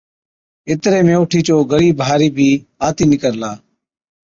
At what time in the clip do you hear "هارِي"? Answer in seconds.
2.07-2.29